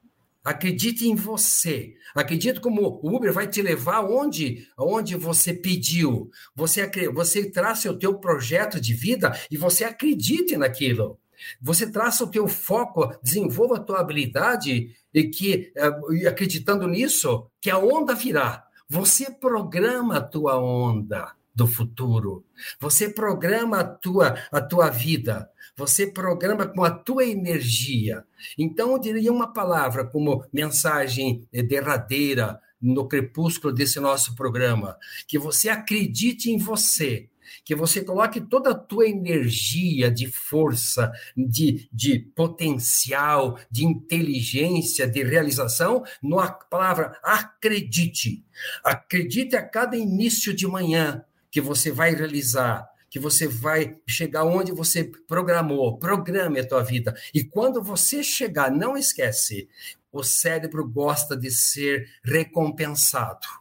[0.44, 1.96] Acredite em você.
[2.14, 6.30] Acredite como o Uber vai te levar onde, onde você pediu.
[6.56, 11.20] Você, você traça o teu projeto de vida e você acredite naquilo.
[11.60, 17.72] Você traça o teu foco, desenvolva a tua habilidade e que eh, acreditando nisso, que
[17.72, 18.64] a onda virá.
[18.94, 22.44] Você programa a tua onda do futuro.
[22.78, 25.50] Você programa a tua a tua vida.
[25.78, 28.26] Você programa com a tua energia.
[28.58, 35.70] Então eu diria uma palavra como mensagem derradeira no crepúsculo desse nosso programa, que você
[35.70, 37.30] acredite em você,
[37.64, 45.24] que você coloque toda a tua energia de força, de, de potencial, de inteligência, de
[45.24, 48.44] realização, na palavra acredite.
[48.84, 54.72] Acredite a cada início de manhã que você vai realizar, que você vai chegar onde
[54.72, 57.14] você programou, programe a tua vida.
[57.34, 59.68] E quando você chegar, não esquece,
[60.12, 63.61] o cérebro gosta de ser recompensado.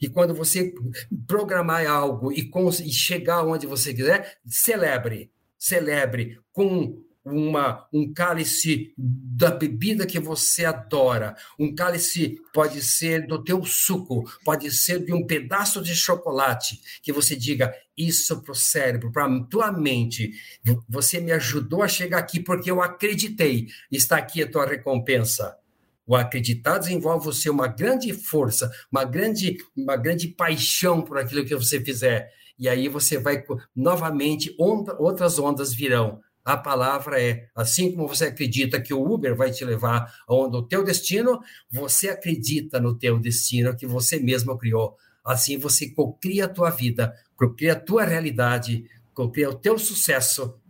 [0.00, 0.74] E quando você
[1.26, 2.50] programar algo e,
[2.84, 5.30] e chegar onde você quiser, celebre.
[5.58, 11.36] Celebre com uma, um cálice da bebida que você adora.
[11.58, 17.12] Um cálice pode ser do teu suco, pode ser de um pedaço de chocolate, que
[17.12, 20.32] você diga isso para o cérebro, para a tua mente.
[20.88, 23.68] Você me ajudou a chegar aqui porque eu acreditei.
[23.90, 25.56] Está aqui a tua recompensa.
[26.12, 31.56] O acreditar desenvolve você uma grande força, uma grande, uma grande paixão por aquilo que
[31.56, 32.30] você fizer.
[32.58, 33.42] E aí você vai
[33.74, 36.20] novamente, onda, outras ondas virão.
[36.44, 40.62] A palavra é, assim como você acredita que o Uber vai te levar aonde o
[40.62, 41.40] teu destino,
[41.70, 44.94] você acredita no teu destino que você mesmo criou.
[45.24, 48.84] Assim você cocria a tua vida, cocria a tua realidade,
[49.14, 50.60] cocria o teu sucesso.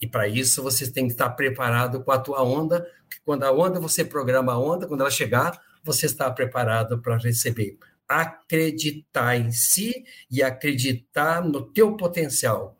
[0.00, 2.84] E para isso você tem que estar preparado com a tua onda,
[3.24, 7.78] quando a onda você programa a onda, quando ela chegar, você está preparado para receber.
[8.08, 12.76] Acreditar em si e acreditar no teu potencial.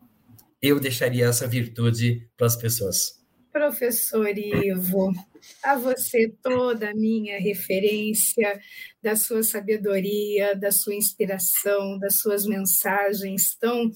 [0.60, 3.22] Eu deixaria essa virtude para as pessoas.
[3.52, 5.12] Professor Ivo,
[5.62, 8.60] a você toda a minha referência
[9.00, 13.90] da sua sabedoria, da sua inspiração, das suas mensagens tão,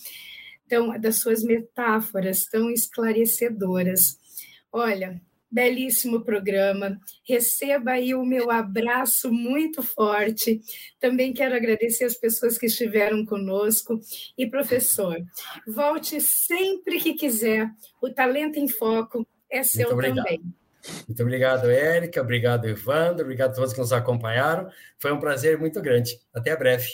[0.68, 4.16] tão das suas metáforas tão esclarecedoras.
[4.70, 5.20] Olha,
[5.50, 7.00] belíssimo programa.
[7.26, 10.60] Receba aí o meu abraço muito forte.
[11.00, 14.00] Também quero agradecer as pessoas que estiveram conosco.
[14.36, 15.16] E, professor,
[15.66, 17.70] volte sempre que quiser.
[18.00, 20.42] O Talento em Foco é seu também.
[21.06, 22.20] Muito obrigado, Érica.
[22.20, 23.24] Obrigado, Evandro.
[23.24, 24.70] Obrigado a todos que nos acompanharam.
[24.98, 26.18] Foi um prazer muito grande.
[26.32, 26.86] Até breve.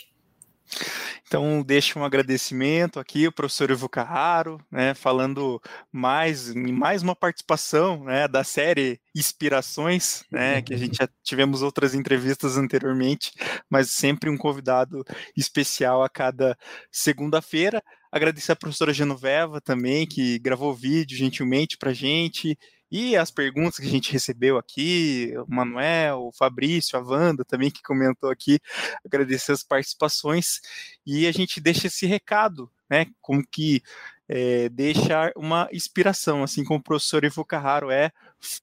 [1.26, 5.60] Então, deixo um agradecimento aqui ao professor Ivo Carraro, né, falando
[5.90, 11.62] mais em mais uma participação né, da série Inspirações, né, que a gente já tivemos
[11.62, 13.32] outras entrevistas anteriormente,
[13.70, 15.02] mas sempre um convidado
[15.36, 16.56] especial a cada
[16.92, 17.82] segunda-feira.
[18.12, 22.56] Agradecer a professora Genoveva também, que gravou vídeo gentilmente para gente
[22.96, 27.68] e as perguntas que a gente recebeu aqui, o Manuel, o Fabrício, a Wanda também
[27.68, 28.60] que comentou aqui,
[29.04, 30.60] agradecer as participações
[31.04, 33.06] e a gente deixa esse recado, né?
[33.20, 33.82] Como que
[34.28, 38.12] é, deixa uma inspiração, assim como o professor Ivo Carraro é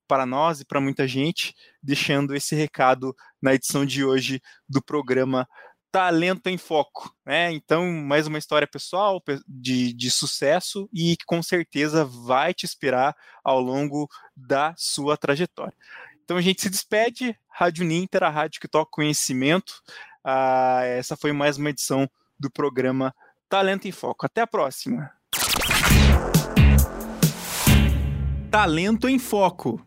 [0.08, 1.54] para nós e para muita gente,
[1.84, 5.46] deixando esse recado na edição de hoje do programa
[5.92, 7.52] talento em foco, né?
[7.52, 13.16] Então, mais uma história pessoal de, de sucesso e que com certeza vai te inspirar
[13.44, 15.76] ao longo da sua trajetória.
[16.24, 19.82] Então a gente se despede, Rádio Ninter, a rádio que toca conhecimento.
[20.24, 23.14] Ah, essa foi mais uma edição do programa
[23.50, 24.26] Talento em Foco.
[24.26, 25.12] Até a próxima.
[28.50, 29.86] Talento em Foco.